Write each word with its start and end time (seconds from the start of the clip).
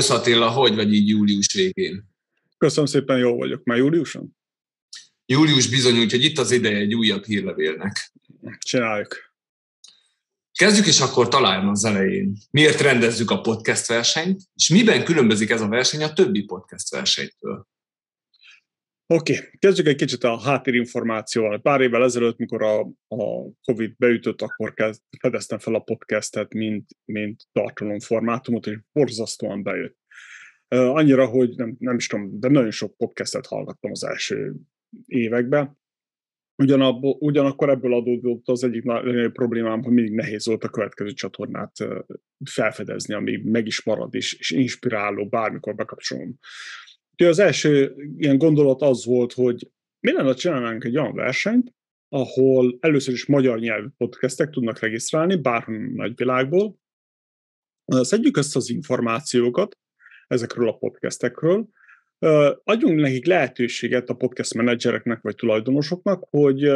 Szervusz 0.00 0.26
Attila, 0.26 0.48
hogy 0.48 0.74
vagy 0.74 0.94
így 0.94 1.08
július 1.08 1.52
végén? 1.52 2.04
Köszönöm 2.58 2.86
szépen, 2.86 3.18
jól 3.18 3.36
vagyok. 3.36 3.64
Már 3.64 3.78
júliuson? 3.78 4.36
Július 5.26 5.68
bizony, 5.68 5.98
úgyhogy 5.98 6.24
itt 6.24 6.38
az 6.38 6.50
ideje 6.50 6.76
egy 6.76 6.94
újabb 6.94 7.24
hírlevélnek. 7.24 8.12
Csináljuk. 8.58 9.16
Kezdjük 10.52 10.86
is 10.86 11.00
akkor 11.00 11.28
talán 11.28 11.68
az 11.68 11.84
elején. 11.84 12.36
Miért 12.50 12.80
rendezzük 12.80 13.30
a 13.30 13.40
podcast 13.40 13.86
versenyt, 13.86 14.42
és 14.54 14.68
miben 14.68 15.04
különbözik 15.04 15.50
ez 15.50 15.60
a 15.60 15.68
verseny 15.68 16.02
a 16.02 16.12
többi 16.12 16.42
podcast 16.42 16.90
versenytől? 16.90 17.66
Oké, 19.12 19.36
okay. 19.36 19.46
kezdjük 19.58 19.86
egy 19.86 19.96
kicsit 19.96 20.24
a 20.24 20.38
háttérinformációval. 20.38 21.60
Pár 21.60 21.80
évvel 21.80 22.02
ezelőtt, 22.02 22.38
mikor 22.38 22.62
a, 22.62 22.80
a 23.08 23.50
COVID 23.62 23.94
beütött, 23.96 24.42
akkor 24.42 24.74
kezd, 24.74 25.02
fedeztem 25.18 25.58
fel 25.58 25.74
a 25.74 25.80
podcastet, 25.80 26.54
mint, 26.54 26.90
mint 27.04 27.42
tartalomformátumot, 27.52 28.66
és 28.66 28.78
borzasztóan 28.92 29.62
bejött. 29.62 29.96
Annyira, 30.68 31.26
hogy 31.26 31.56
nem, 31.56 31.76
nem 31.78 31.96
is 31.96 32.06
tudom, 32.06 32.40
de 32.40 32.48
nagyon 32.48 32.70
sok 32.70 32.96
podcastet 32.96 33.46
hallgattam 33.46 33.90
az 33.90 34.04
első 34.04 34.54
években. 35.06 35.78
Ugyanabból, 36.62 37.16
ugyanakkor 37.20 37.68
ebből 37.68 37.94
adódott 37.94 38.48
az 38.48 38.64
egyik 38.64 38.82
nagy 38.82 39.32
problémám, 39.32 39.82
hogy 39.82 39.92
mindig 39.92 40.14
nehéz 40.14 40.46
volt 40.46 40.64
a 40.64 40.68
következő 40.68 41.10
csatornát 41.10 41.72
felfedezni, 42.44 43.14
ami 43.14 43.36
meg 43.44 43.66
is 43.66 43.84
marad, 43.84 44.14
és, 44.14 44.32
és 44.32 44.50
inspiráló, 44.50 45.28
bármikor 45.28 45.74
bekapcsolom 45.74 46.38
az 47.28 47.38
első 47.38 47.94
ilyen 48.16 48.38
gondolat 48.38 48.82
az 48.82 49.04
volt, 49.04 49.32
hogy 49.32 49.70
mi 50.00 50.12
lenne, 50.12 50.34
csinálnánk 50.34 50.84
egy 50.84 50.96
olyan 50.96 51.14
versenyt, 51.14 51.74
ahol 52.08 52.78
először 52.80 53.14
is 53.14 53.26
magyar 53.26 53.58
nyelvű 53.58 53.86
podcastek 53.96 54.50
tudnak 54.50 54.78
regisztrálni, 54.78 55.36
bárhol 55.36 55.76
nagyvilágból. 55.76 56.78
Szedjük 57.84 58.36
össze 58.36 58.58
az 58.58 58.70
információkat 58.70 59.78
ezekről 60.26 60.68
a 60.68 60.76
podcastekről, 60.76 61.68
adjunk 62.64 63.00
nekik 63.00 63.26
lehetőséget 63.26 64.08
a 64.08 64.14
podcast 64.14 64.54
menedzsereknek 64.54 65.20
vagy 65.20 65.34
tulajdonosoknak, 65.34 66.24
hogy, 66.30 66.70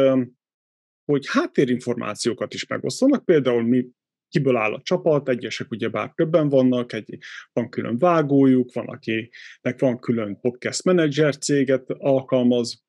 hogy 1.05 1.25
háttérinformációkat 1.27 2.53
is 2.53 2.67
megosztanak, 2.67 3.25
például 3.25 3.63
mi 3.63 3.87
kiből 4.35 4.57
áll 4.57 4.73
a 4.73 4.81
csapat, 4.83 5.29
egyesek 5.29 5.71
ugye 5.71 5.89
bár 5.89 6.11
többen 6.15 6.49
vannak, 6.49 6.93
egy, 6.93 7.17
van 7.53 7.69
külön 7.69 7.97
vágójuk, 7.97 8.73
van 8.73 8.87
akinek 8.87 9.79
van 9.79 9.99
külön 9.99 10.39
podcast 10.39 10.83
menedzser 10.83 11.37
céget 11.37 11.89
alkalmaz, 11.89 12.83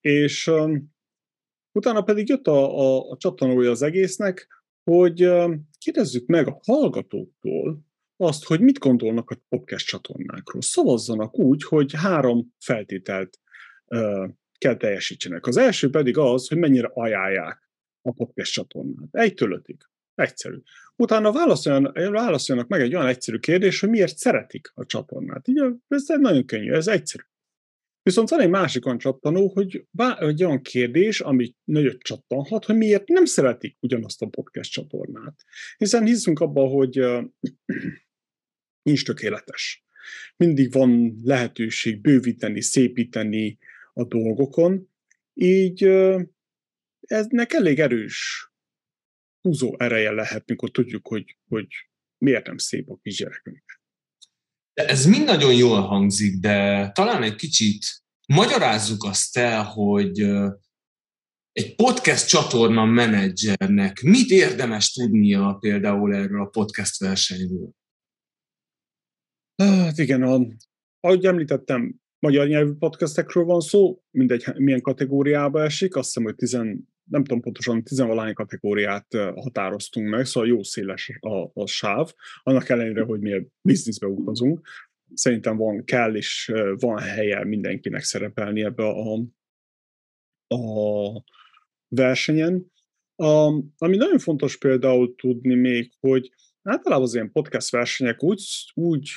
és 0.00 0.50
utána 1.72 2.02
pedig 2.02 2.28
jött 2.28 2.46
a, 2.46 2.78
a, 2.78 3.10
a 3.10 3.16
csatanója 3.16 3.70
az 3.70 3.82
egésznek, 3.82 4.48
hogy 4.90 5.28
kérdezzük 5.78 6.26
meg 6.26 6.48
a 6.48 6.60
hallgatóktól 6.66 7.80
azt, 8.16 8.44
hogy 8.44 8.60
mit 8.60 8.78
gondolnak 8.78 9.30
a 9.30 9.40
podcast 9.48 9.86
csatornákról. 9.86 10.62
Szavazzanak 10.62 11.38
úgy, 11.38 11.62
hogy 11.62 11.92
három 11.94 12.54
feltételt 12.58 13.40
kell 14.58 14.76
teljesítsenek. 14.76 15.46
Az 15.46 15.56
első 15.56 15.90
pedig 15.90 16.18
az, 16.18 16.48
hogy 16.48 16.58
mennyire 16.58 16.90
ajánlják 16.94 17.68
a 18.02 18.12
podcast 18.12 18.52
csatornát. 18.52 19.08
Egytől 19.10 19.52
ötig. 19.52 19.76
Egyszerű. 20.14 20.56
Utána 20.96 21.32
válaszoljanak, 21.32 21.96
válaszoljanak 22.10 22.70
meg 22.70 22.80
egy 22.80 22.94
olyan 22.94 23.06
egyszerű 23.06 23.38
kérdés, 23.38 23.80
hogy 23.80 23.88
miért 23.88 24.16
szeretik 24.16 24.70
a 24.74 24.86
csatornát. 24.86 25.48
Így 25.48 25.62
ez 25.88 26.04
nagyon 26.06 26.46
könnyű, 26.46 26.72
ez 26.72 26.86
egyszerű. 26.86 27.22
Viszont 28.02 28.28
van 28.28 28.40
egy 28.40 28.48
másik 28.48 28.86
olyan 28.86 28.98
csattanó, 28.98 29.48
hogy 29.48 29.86
egy 30.18 30.44
olyan 30.44 30.62
kérdés, 30.62 31.20
ami 31.20 31.54
nagyot 31.64 32.02
csattanhat, 32.02 32.64
hogy 32.64 32.76
miért 32.76 33.08
nem 33.08 33.24
szeretik 33.24 33.76
ugyanazt 33.80 34.22
a 34.22 34.26
podcast 34.26 34.70
csatornát. 34.72 35.44
Hiszen 35.76 36.04
hiszünk 36.04 36.40
abban, 36.40 36.68
hogy 36.68 37.00
uh, 37.00 37.24
nincs 38.88 39.04
tökéletes. 39.04 39.84
Mindig 40.36 40.72
van 40.72 41.20
lehetőség 41.22 42.00
bővíteni, 42.00 42.60
szépíteni 42.60 43.58
a 43.92 44.04
dolgokon, 44.04 44.88
így 45.34 45.86
uh, 45.86 46.22
eznek 47.00 47.52
elég 47.52 47.80
erős 47.80 48.48
húzó 49.44 49.74
ereje 49.78 50.10
lehet, 50.10 50.48
mikor 50.48 50.70
tudjuk, 50.70 51.08
hogy, 51.08 51.38
hogy 51.48 51.66
miért 52.18 52.46
nem 52.46 52.58
szép 52.58 52.90
a 52.90 52.98
kisgyerekünk. 53.02 53.80
De 54.74 54.88
ez 54.88 55.06
mind 55.06 55.24
nagyon 55.24 55.54
jól 55.54 55.80
hangzik, 55.80 56.40
de 56.40 56.90
talán 56.90 57.22
egy 57.22 57.34
kicsit 57.34 57.84
magyarázzuk 58.26 59.04
azt 59.04 59.36
el, 59.36 59.64
hogy 59.64 60.20
egy 61.52 61.74
podcast 61.74 62.28
csatorna 62.28 62.84
menedzsernek 62.84 64.02
mit 64.02 64.30
érdemes 64.30 64.92
tudnia 64.92 65.56
például 65.60 66.14
erről 66.14 66.40
a 66.40 66.48
podcast 66.48 66.98
versenyről? 66.98 67.70
Hát 69.62 69.98
igen, 69.98 70.22
a, 70.22 70.46
ahogy 71.00 71.24
említettem, 71.24 72.00
magyar 72.18 72.46
nyelvű 72.46 72.72
podcastekről 72.72 73.44
van 73.44 73.60
szó, 73.60 74.02
mindegy 74.10 74.54
milyen 74.54 74.80
kategóriába 74.80 75.62
esik, 75.62 75.96
azt 75.96 76.08
hiszem, 76.08 76.22
hogy 76.22 76.36
nem 77.10 77.24
tudom 77.24 77.40
pontosan, 77.40 77.82
tizenvalány 77.82 78.34
kategóriát 78.34 79.06
határoztunk 79.34 80.08
meg, 80.08 80.24
szóval 80.24 80.48
jó 80.48 80.62
széles 80.62 81.18
a, 81.20 81.50
a 81.62 81.66
sáv, 81.66 82.12
annak 82.42 82.68
ellenére, 82.68 83.02
hogy 83.02 83.20
mi 83.20 83.46
bizniszbe 83.62 84.06
utazunk. 84.06 84.68
Szerintem 85.14 85.56
van, 85.56 85.84
kell 85.84 86.14
és 86.14 86.52
van 86.78 86.98
helye 86.98 87.44
mindenkinek 87.44 88.02
szerepelni 88.02 88.62
ebbe 88.62 88.84
a, 88.84 89.20
a 90.54 91.24
versenyen. 91.88 92.72
A, 93.16 93.26
ami 93.76 93.96
nagyon 93.96 94.18
fontos 94.18 94.58
például 94.58 95.14
tudni 95.14 95.54
még, 95.54 95.92
hogy 96.00 96.30
általában 96.62 97.04
az 97.04 97.14
ilyen 97.14 97.32
podcast 97.32 97.70
versenyek 97.70 98.22
úgy, 98.22 98.42
úgy 98.74 99.10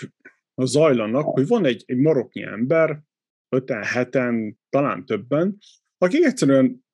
zajlanak, 0.56 1.26
hogy 1.26 1.48
van 1.48 1.66
egy, 1.66 1.84
egy 1.86 1.98
maroknyi 1.98 2.44
ember, 2.44 3.02
öten, 3.50 3.84
heten, 3.84 4.60
talán 4.70 5.06
többen, 5.06 5.58
akik 5.98 6.24
egyszerűen 6.24 6.86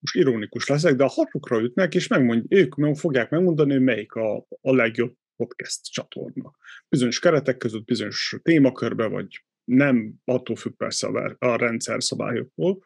most 0.00 0.14
ironikus 0.14 0.68
leszek, 0.68 0.94
de 0.94 1.04
a 1.04 1.08
hatukra 1.08 1.60
ütnek, 1.60 1.94
és 1.94 2.06
megmondj, 2.06 2.46
ők 2.48 2.74
meg 2.74 2.96
fogják 2.96 3.30
megmondani, 3.30 3.72
hogy 3.72 3.82
melyik 3.82 4.12
a, 4.12 4.46
a 4.60 4.74
legjobb 4.74 5.14
podcast 5.36 5.92
csatorna. 5.92 6.56
Bizonyos 6.88 7.18
keretek 7.18 7.56
között, 7.56 7.84
bizonyos 7.84 8.36
témakörbe, 8.42 9.06
vagy 9.06 9.44
nem, 9.64 10.14
attól 10.24 10.56
függ 10.56 10.72
persze 10.72 11.06
a, 11.06 11.36
a 11.38 11.56
rendszer 11.56 12.02
szabályoktól. 12.02 12.82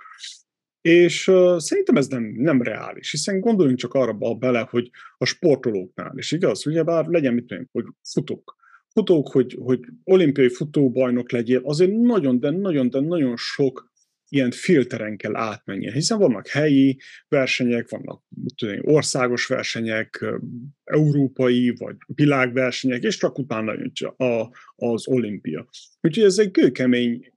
És 0.80 1.28
uh, 1.28 1.58
szerintem 1.58 1.96
ez 1.96 2.06
nem, 2.06 2.22
nem 2.22 2.62
reális, 2.62 3.10
hiszen 3.10 3.40
gondoljunk 3.40 3.78
csak 3.78 3.94
arra 3.94 4.12
bele, 4.34 4.66
hogy 4.70 4.90
a 5.18 5.24
sportolóknál 5.24 6.12
is 6.16 6.32
igaz, 6.32 6.66
ugyebár 6.66 7.06
legyen 7.06 7.34
mit 7.34 7.50
mondjuk, 7.50 7.70
hogy 7.72 7.84
futók. 8.02 8.56
Futók, 8.88 9.28
hogy, 9.28 9.56
hogy 9.60 9.80
olimpiai 10.04 10.48
futóbajnok 10.48 11.30
legyél, 11.30 11.60
azért 11.64 11.92
nagyon, 11.92 12.40
de 12.40 12.50
nagyon, 12.50 12.90
de 12.90 13.00
nagyon 13.00 13.36
sok 13.36 13.92
ilyen 14.28 14.50
filteren 14.50 15.16
kell 15.16 15.36
átmennie, 15.36 15.92
hiszen 15.92 16.18
vannak 16.18 16.48
helyi 16.48 17.00
versenyek, 17.28 17.88
vannak 17.88 18.22
tudom, 18.56 18.78
országos 18.82 19.46
versenyek, 19.46 20.24
európai 20.84 21.70
vagy 21.70 21.96
világversenyek, 22.06 23.02
és 23.02 23.16
csak 23.16 23.38
utána 23.38 23.72
jön 23.72 23.92
a, 24.16 24.50
az 24.74 25.08
olimpia. 25.08 25.68
Úgyhogy 26.00 26.24
ez 26.24 26.38
egy 26.38 26.50
kőkemény 26.50 27.32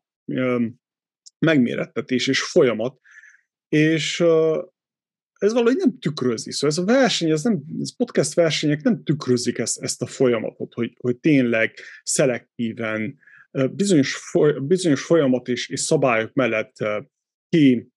megmérettetés 1.40 2.28
és 2.28 2.42
folyamat, 2.42 3.00
és 3.70 4.20
ez 5.38 5.54
valahogy 5.54 5.76
nem 5.76 6.00
tükrözi. 6.00 6.52
Szóval 6.52 6.70
ez 6.70 6.78
a 6.78 6.86
verseny, 6.86 7.30
ez, 7.30 7.44
nem, 7.44 7.64
ez 7.80 7.96
podcast 7.96 8.34
versenyek 8.34 8.82
nem 8.82 9.04
tükrözik 9.04 9.58
ezt, 9.58 9.82
ezt 9.82 10.02
a 10.02 10.06
folyamatot, 10.06 10.74
hogy, 10.74 10.96
hogy 11.00 11.18
tényleg 11.18 11.74
szelektíven 12.04 13.18
bizonyos, 13.52 14.16
foly, 14.16 14.60
bizonyos 14.60 15.04
folyamat 15.04 15.48
és, 15.48 15.70
és 15.70 15.80
szabályok 15.80 16.34
mellett 16.34 16.76
ki, 17.50 17.92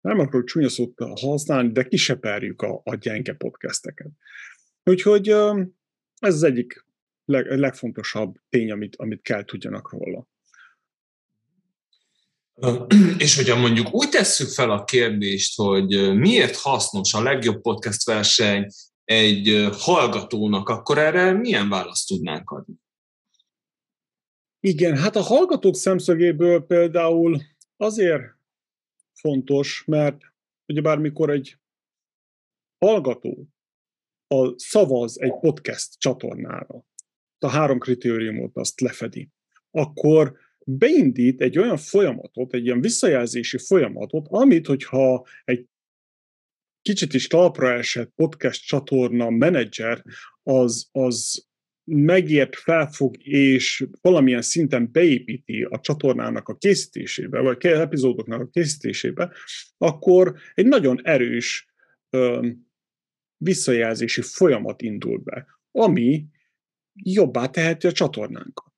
nem 0.00 0.18
akarok 0.18 0.46
csúnya 0.46 0.68
szót 0.68 0.92
használni, 1.20 1.72
de 1.72 1.84
kiseperjük 1.84 2.62
a, 2.62 2.80
a 2.84 2.94
gyenge 2.94 3.34
podcasteket. 3.34 4.10
Úgyhogy 4.84 5.28
ez 6.18 6.34
az 6.34 6.42
egyik 6.42 6.86
leg, 7.24 7.58
legfontosabb 7.58 8.34
tény, 8.48 8.70
amit, 8.70 8.96
amit 8.96 9.22
kell 9.22 9.44
tudjanak 9.44 9.92
róla. 9.92 10.28
És 13.18 13.36
hogyha 13.36 13.56
mondjuk 13.56 13.94
úgy 13.94 14.08
tesszük 14.08 14.48
fel 14.48 14.70
a 14.70 14.84
kérdést, 14.84 15.56
hogy 15.56 16.16
miért 16.16 16.56
hasznos 16.56 17.14
a 17.14 17.22
legjobb 17.22 17.60
podcast 17.60 18.04
verseny 18.04 18.66
egy 19.04 19.68
hallgatónak, 19.72 20.68
akkor 20.68 20.98
erre 20.98 21.32
milyen 21.32 21.68
választ 21.68 22.08
tudnánk 22.08 22.50
adni? 22.50 22.74
Igen, 24.64 24.96
hát 24.96 25.16
a 25.16 25.20
hallgatók 25.20 25.74
szemszögéből 25.74 26.66
például 26.66 27.40
azért 27.76 28.22
fontos, 29.12 29.84
mert 29.86 30.20
ugye 30.66 30.80
bármikor 30.80 31.30
egy 31.30 31.56
hallgató 32.78 33.48
a 34.26 34.58
szavaz 34.58 35.20
egy 35.20 35.38
podcast 35.40 35.98
csatornára, 35.98 36.84
a 37.38 37.48
három 37.48 37.78
kritériumot 37.78 38.56
azt 38.56 38.80
lefedi, 38.80 39.28
akkor 39.70 40.36
beindít 40.64 41.40
egy 41.40 41.58
olyan 41.58 41.76
folyamatot, 41.76 42.54
egy 42.54 42.64
ilyen 42.64 42.80
visszajelzési 42.80 43.58
folyamatot, 43.58 44.26
amit, 44.28 44.66
hogyha 44.66 45.26
egy 45.44 45.66
kicsit 46.82 47.14
is 47.14 47.26
talpra 47.26 47.72
esett 47.72 48.12
podcast 48.14 48.66
csatorna 48.66 49.30
menedzser, 49.30 50.04
az, 50.42 50.88
az 50.92 51.46
megért, 51.84 52.56
felfog 52.56 53.26
és 53.26 53.86
valamilyen 54.00 54.42
szinten 54.42 54.88
beépíti 54.92 55.62
a 55.62 55.80
csatornának 55.80 56.48
a 56.48 56.56
készítésébe, 56.56 57.40
vagy 57.40 57.66
epizódoknak 57.66 58.40
a 58.40 58.48
készítésébe, 58.48 59.32
akkor 59.78 60.34
egy 60.54 60.66
nagyon 60.66 61.00
erős 61.04 61.68
ö, 62.10 62.48
visszajelzési 63.36 64.22
folyamat 64.22 64.82
indul 64.82 65.18
be, 65.18 65.46
ami 65.70 66.26
jobbá 66.92 67.46
teheti 67.46 67.86
a 67.86 67.92
csatornánkat. 67.92 68.72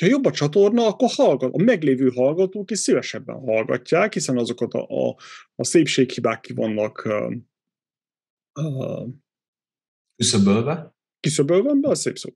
Ha 0.00 0.06
jobb 0.06 0.24
a 0.24 0.30
csatorna, 0.30 0.86
akkor 0.86 1.08
hallgat, 1.12 1.54
a 1.54 1.62
meglévő 1.62 2.10
hallgatók 2.10 2.70
is 2.70 2.78
szívesebben 2.78 3.36
hallgatják, 3.36 4.12
hiszen 4.12 4.38
azokat 4.38 4.74
a, 4.74 5.08
a, 5.08 5.16
a 5.54 5.64
szépséghibák 5.64 6.40
ki 6.40 6.52
vannak 6.52 7.02
uh, 7.06 7.32
uh, 8.64 9.08
küszöbölve. 10.16 10.93
Küszöbölve, 11.24 11.72
de 11.80 11.88
a 11.88 11.94
szép 11.94 12.18
szó. 12.18 12.30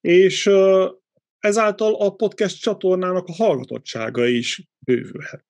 És 0.00 0.50
ezáltal 1.38 1.94
a 1.94 2.10
podcast 2.10 2.60
csatornának 2.60 3.26
a 3.26 3.32
hallgatottsága 3.32 4.26
is 4.26 4.68
bővülhet. 4.78 5.44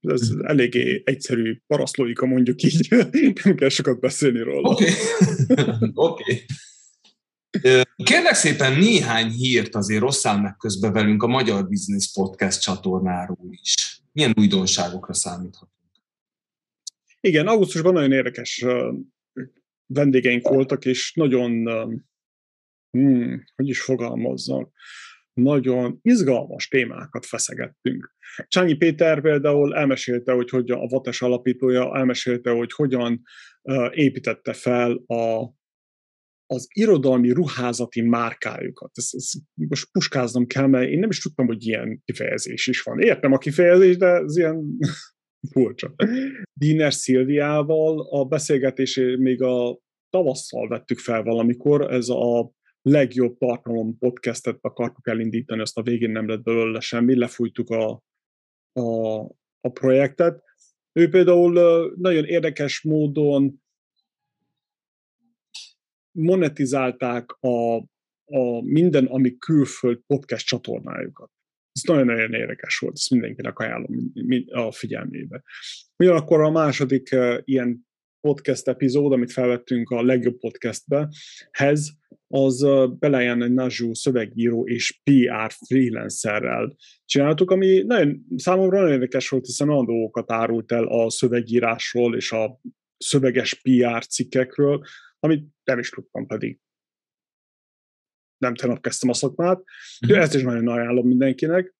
Ez 0.00 0.28
mhm. 0.28 0.46
eléggé 0.46 1.02
egyszerű 1.04 1.60
paraszlóika, 1.66 2.26
mondjuk 2.26 2.62
így, 2.62 2.88
nem 3.44 3.54
kell 3.54 3.68
sokat 3.68 4.00
beszélni 4.00 4.42
róla. 4.42 4.68
Oké. 4.68 4.84
Okay. 5.94 6.42
okay. 7.50 7.82
Kérlek 7.96 8.34
szépen 8.34 8.78
néhány 8.78 9.30
hírt 9.30 9.74
azért 9.74 10.00
rosszál 10.00 10.40
meg 10.40 10.56
közbe 10.56 10.90
velünk 10.90 11.22
a 11.22 11.26
Magyar 11.26 11.68
Business 11.68 12.12
Podcast 12.12 12.60
csatornáról 12.60 13.48
is. 13.50 14.02
Milyen 14.12 14.34
újdonságokra 14.36 15.14
számíthatunk? 15.14 15.72
Igen, 17.20 17.46
augusztusban 17.46 17.92
nagyon 17.92 18.12
érdekes 18.12 18.64
vendégeink 19.92 20.48
voltak, 20.48 20.84
és 20.84 21.12
nagyon, 21.14 21.50
hmm, 22.90 23.44
hogy 23.54 23.68
is 23.68 23.80
fogalmazzak, 23.80 24.72
nagyon 25.32 25.98
izgalmas 26.02 26.68
témákat 26.68 27.26
feszegettünk. 27.26 28.14
Csányi 28.48 28.74
Péter 28.74 29.20
például 29.20 29.74
elmesélte, 29.74 30.32
hogy 30.32 30.50
hogyan 30.50 30.78
a 30.78 30.86
Vates 30.86 31.22
alapítója 31.22 31.96
elmesélte, 31.96 32.50
hogy 32.50 32.72
hogyan 32.72 33.22
építette 33.90 34.52
fel 34.52 34.92
a 35.06 35.58
az 36.52 36.68
irodalmi 36.72 37.30
ruházati 37.30 38.00
márkájukat. 38.00 38.90
Ezt, 38.94 39.14
ezt 39.14 39.36
most 39.54 39.90
puskáznom 39.92 40.46
kell, 40.46 40.66
mert 40.66 40.88
én 40.88 40.98
nem 40.98 41.10
is 41.10 41.20
tudtam, 41.20 41.46
hogy 41.46 41.66
ilyen 41.66 42.02
kifejezés 42.04 42.66
is 42.66 42.82
van. 42.82 43.00
Értem 43.00 43.32
a 43.32 43.38
kifejezés, 43.38 43.96
de 43.96 44.06
ez 44.06 44.36
ilyen 44.36 44.78
furcsa. 45.48 45.94
Diner 46.52 46.92
Szilviával 46.92 48.00
a 48.10 48.24
beszélgetés 48.24 49.00
még 49.18 49.42
a 49.42 49.78
tavasszal 50.10 50.68
vettük 50.68 50.98
fel 50.98 51.22
valamikor, 51.22 51.92
ez 51.92 52.08
a 52.08 52.52
legjobb 52.82 53.38
tartalom 53.38 53.98
podcastet 53.98 54.58
akartuk 54.60 55.08
elindítani, 55.08 55.60
azt 55.60 55.78
a 55.78 55.82
végén 55.82 56.10
nem 56.10 56.28
lett 56.28 56.42
belőle 56.42 56.80
semmi, 56.80 57.16
lefújtuk 57.16 57.70
a, 57.70 58.02
a, 58.72 59.20
a 59.60 59.68
projektet. 59.72 60.42
Ő 60.92 61.08
például 61.08 61.52
nagyon 61.96 62.24
érdekes 62.24 62.82
módon 62.82 63.62
monetizálták 66.18 67.32
a, 67.40 67.76
a 68.24 68.62
minden, 68.62 69.06
ami 69.06 69.36
külföld 69.38 70.00
podcast 70.06 70.46
csatornájukat. 70.46 71.30
Ez 71.72 71.82
nagyon-nagyon 71.82 72.34
érdekes 72.34 72.78
volt, 72.78 72.96
ezt 72.96 73.10
mindenkinek 73.10 73.58
ajánlom 73.58 74.12
a 74.46 74.72
figyelmébe. 74.72 75.42
Ugyanakkor 75.96 76.40
a 76.40 76.50
második 76.50 77.16
ilyen 77.44 77.88
podcast 78.20 78.68
epizód, 78.68 79.12
amit 79.12 79.32
felvettünk 79.32 79.90
a 79.90 80.02
legjobb 80.02 80.38
podcastbe, 80.38 81.08
hez, 81.50 81.98
az 82.32 82.62
uh, 82.62 82.98
Belejen 82.98 83.52
Nazsú 83.52 83.94
szövegíró 83.94 84.66
és 84.66 85.00
PR 85.02 85.52
freelancerrel 85.66 86.76
csináltuk, 87.04 87.50
ami 87.50 87.82
nagyon, 87.86 88.26
számomra 88.36 88.76
nagyon 88.76 88.92
érdekes 88.92 89.28
volt, 89.28 89.46
hiszen 89.46 89.68
olyan 89.68 89.84
dolgokat 89.84 90.30
árult 90.32 90.72
el 90.72 90.84
a 90.84 91.10
szövegírásról 91.10 92.16
és 92.16 92.32
a 92.32 92.60
szöveges 92.96 93.54
PR 93.54 94.06
cikkekről, 94.06 94.84
amit 95.18 95.44
nem 95.64 95.78
is 95.78 95.90
tudtam 95.90 96.26
pedig. 96.26 96.58
Nem 98.40 98.54
tegnap 98.54 98.80
kezdtem 98.80 99.08
a 99.08 99.14
szakmát, 99.14 99.62
de 100.06 100.12
mhm. 100.12 100.22
ezt 100.22 100.34
is 100.34 100.42
nagyon 100.42 100.68
ajánlom 100.68 101.06
mindenkinek. 101.06 101.74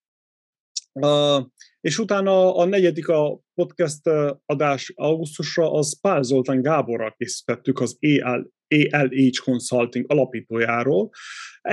Uh, 0.92 1.46
és 1.80 1.98
utána 1.98 2.56
a 2.56 2.64
negyedik 2.64 3.08
a 3.08 3.40
podcast 3.54 4.00
adás 4.46 4.92
augusztusra, 4.96 5.72
az 5.72 6.00
Pál 6.00 6.22
Zoltán 6.22 6.62
Gáborral 6.62 7.14
készítettük 7.16 7.80
az 7.80 7.96
EL, 8.00 8.52
ELH 8.68 9.38
Consulting 9.44 10.04
alapítójáról. 10.08 11.10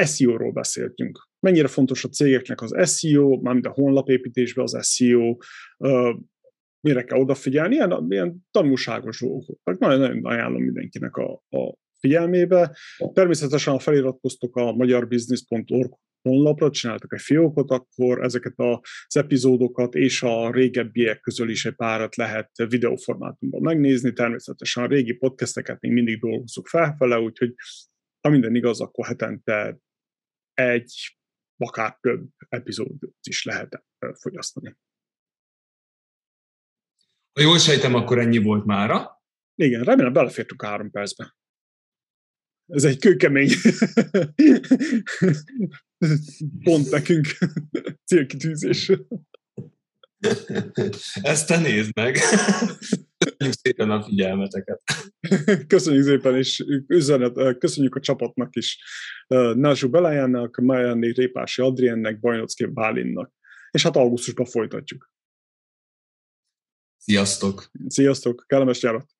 SEO-ról 0.05 0.51
beszéltünk. 0.51 1.29
Mennyire 1.39 1.67
fontos 1.67 2.03
a 2.03 2.09
cégeknek 2.09 2.61
az 2.61 2.97
SEO, 2.97 3.39
mármint 3.41 3.65
a 3.65 3.71
honlapépítésben 3.71 4.63
az 4.63 4.87
SEO, 4.87 5.37
uh, 5.77 6.15
mire 6.79 7.03
kell 7.03 7.19
odafigyelni, 7.19 7.75
ilyen, 7.75 8.05
ilyen 8.09 8.47
tanulságos 8.51 9.19
dolgok. 9.19 9.59
Nagyon-nagyon 9.63 10.25
ajánlom 10.25 10.63
mindenkinek 10.63 11.15
a, 11.15 11.33
a 11.33 11.77
figyelmébe. 12.07 12.77
Természetesen, 13.13 13.73
ha 13.73 13.79
feliratkoztok 13.79 14.55
a 14.55 14.71
magyarbusiness.org 14.71 15.93
honlapra, 16.21 16.69
csináltak 16.69 17.13
egy 17.13 17.21
fiókot, 17.21 17.71
akkor 17.71 18.23
ezeket 18.23 18.53
az 18.55 19.17
epizódokat 19.17 19.95
és 19.95 20.23
a 20.23 20.51
régebbiek 20.51 21.19
közül 21.19 21.49
is 21.49 21.65
egy 21.65 21.75
párat 21.75 22.15
lehet 22.15 22.51
videóformátumban 22.55 23.61
megnézni. 23.61 24.13
Természetesen 24.13 24.83
a 24.83 24.87
régi 24.87 25.13
podcasteket 25.13 25.81
még 25.81 25.91
mindig 25.91 26.19
dolgozunk 26.19 26.67
felfele, 26.67 27.19
úgyhogy 27.19 27.53
ha 28.21 28.29
minden 28.29 28.55
igaz, 28.55 28.81
akkor 28.81 29.05
hetente 29.05 29.79
egy, 30.53 31.17
akár 31.57 31.97
több 32.01 32.27
epizódot 32.49 33.15
is 33.21 33.43
lehet 33.43 33.83
fogyasztani. 34.19 34.77
Ha 37.33 37.41
jól 37.41 37.57
sejtem, 37.57 37.93
akkor 37.93 38.19
ennyi 38.19 38.37
volt 38.37 38.65
mára. 38.65 39.21
Igen, 39.55 39.83
remélem 39.83 40.13
belefértünk 40.13 40.63
három 40.63 40.91
percbe. 40.91 41.35
Ez 42.67 42.83
egy 42.83 42.99
kőkemény 42.99 43.49
pont 46.63 46.89
nekünk 46.89 47.27
célkitűzés. 48.05 48.91
Ezt 51.21 51.47
te 51.47 51.59
nézd 51.59 51.91
meg. 51.95 52.17
Köszönjük 53.17 53.57
szépen 53.61 53.91
a 53.91 54.03
figyelmeteket. 54.03 54.81
Köszönjük 55.67 56.03
szépen, 56.03 56.35
és 56.35 56.65
üzenet, 56.87 57.57
köszönjük 57.57 57.95
a 57.95 57.99
csapatnak 57.99 58.55
is. 58.55 58.79
Názsú 59.53 59.89
Belajának, 59.89 60.57
Májáné 60.57 61.09
Répási 61.09 61.61
Adriennek, 61.61 62.19
Bajnocki 62.19 62.65
Bálinnak. 62.65 63.33
És 63.71 63.83
hát 63.83 63.95
augusztusban 63.95 64.45
folytatjuk. 64.45 65.11
Sziasztok! 66.97 67.71
Sziasztok! 67.87 68.43
Kellemes 68.47 68.81
nyarat! 68.81 69.16